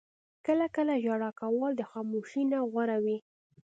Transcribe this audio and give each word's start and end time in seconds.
•کله 0.45 0.65
کله 0.75 0.93
ژړا 1.05 1.31
کول 1.39 1.71
د 1.77 1.81
خاموشۍ 1.91 2.43
نه 2.51 2.59
غوره 2.69 2.97
وي. 3.03 3.17